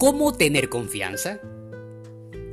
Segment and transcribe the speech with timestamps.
[0.00, 1.42] ¿Cómo tener confianza?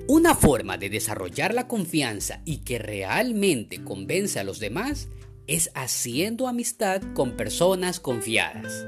[0.06, 5.08] Una forma de desarrollar la confianza y que realmente convence a los demás
[5.48, 8.86] es haciendo amistad con personas confiadas.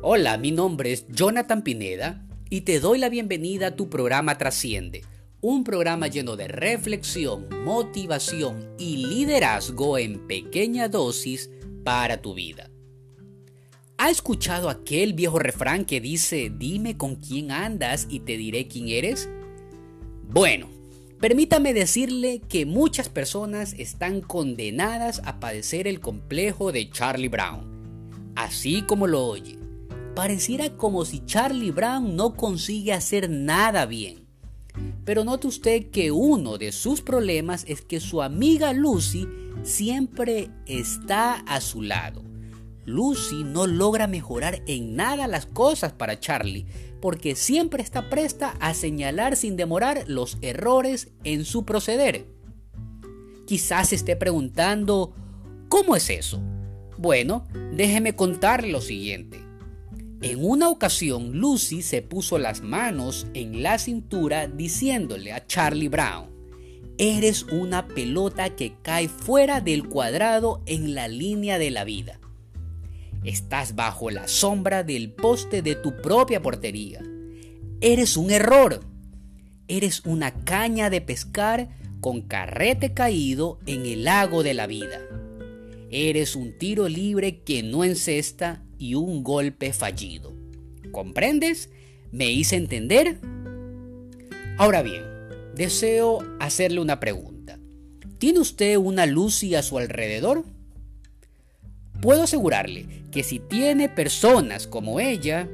[0.00, 5.04] Hola, mi nombre es Jonathan Pineda y te doy la bienvenida a tu programa Trasciende,
[5.42, 11.50] un programa lleno de reflexión, motivación y liderazgo en pequeña dosis
[11.84, 12.70] para tu vida.
[14.00, 18.86] ¿Ha escuchado aquel viejo refrán que dice, dime con quién andas y te diré quién
[18.86, 19.28] eres?
[20.22, 20.68] Bueno,
[21.18, 28.32] permítame decirle que muchas personas están condenadas a padecer el complejo de Charlie Brown.
[28.36, 29.58] Así como lo oye,
[30.14, 34.28] pareciera como si Charlie Brown no consigue hacer nada bien.
[35.04, 39.26] Pero note usted que uno de sus problemas es que su amiga Lucy
[39.64, 42.27] siempre está a su lado
[42.88, 46.66] Lucy no logra mejorar en nada las cosas para Charlie,
[47.00, 52.26] porque siempre está presta a señalar sin demorar los errores en su proceder.
[53.46, 55.14] Quizás esté preguntando,
[55.68, 56.40] ¿cómo es eso?
[56.96, 59.38] Bueno, déjeme contarle lo siguiente.
[60.20, 66.36] En una ocasión, Lucy se puso las manos en la cintura diciéndole a Charlie Brown,
[67.00, 72.18] Eres una pelota que cae fuera del cuadrado en la línea de la vida.
[73.28, 77.02] Estás bajo la sombra del poste de tu propia portería.
[77.82, 78.80] Eres un error.
[79.68, 81.68] Eres una caña de pescar
[82.00, 85.02] con carrete caído en el lago de la vida.
[85.90, 90.34] Eres un tiro libre que no encesta y un golpe fallido.
[90.90, 91.68] ¿Comprendes?
[92.10, 93.20] ¿Me hice entender?
[94.56, 95.02] Ahora bien,
[95.54, 97.58] deseo hacerle una pregunta.
[98.16, 100.46] ¿Tiene usted una Lucy a su alrededor?
[102.00, 105.48] Puedo asegurarle que si tiene personas como ella,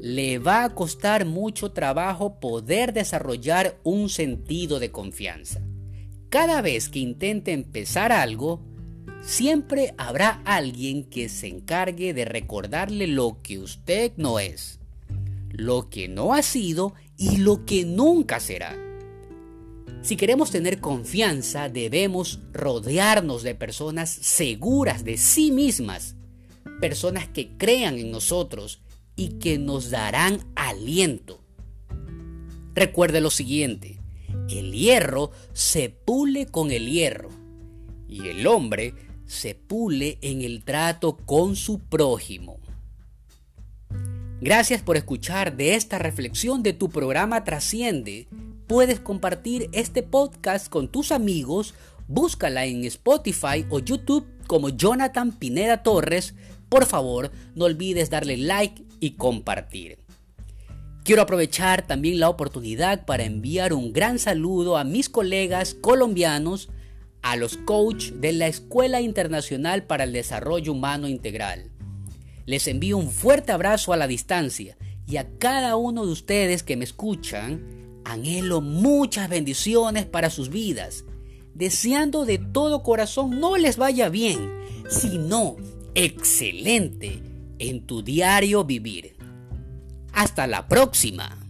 [0.00, 5.60] le va a costar mucho trabajo poder desarrollar un sentido de confianza.
[6.28, 8.60] Cada vez que intente empezar algo,
[9.22, 14.80] siempre habrá alguien que se encargue de recordarle lo que usted no es,
[15.50, 18.76] lo que no ha sido y lo que nunca será.
[20.04, 26.14] Si queremos tener confianza, debemos rodearnos de personas seguras de sí mismas,
[26.78, 28.82] personas que crean en nosotros
[29.16, 31.42] y que nos darán aliento.
[32.74, 33.98] Recuerde lo siguiente,
[34.50, 37.30] el hierro se pule con el hierro
[38.06, 38.92] y el hombre
[39.24, 42.58] se pule en el trato con su prójimo.
[44.42, 48.28] Gracias por escuchar de esta reflexión de tu programa Trasciende
[48.66, 51.74] puedes compartir este podcast con tus amigos.
[52.08, 56.34] Búscala en Spotify o YouTube como Jonathan Pineda Torres.
[56.68, 59.98] Por favor, no olvides darle like y compartir.
[61.04, 66.70] Quiero aprovechar también la oportunidad para enviar un gran saludo a mis colegas colombianos,
[67.20, 71.70] a los coach de la Escuela Internacional para el Desarrollo Humano Integral.
[72.46, 74.76] Les envío un fuerte abrazo a la distancia
[75.06, 81.04] y a cada uno de ustedes que me escuchan Anhelo muchas bendiciones para sus vidas,
[81.54, 84.50] deseando de todo corazón no les vaya bien,
[84.88, 85.56] sino
[85.94, 87.22] excelente
[87.58, 89.16] en tu diario vivir.
[90.12, 91.43] Hasta la próxima.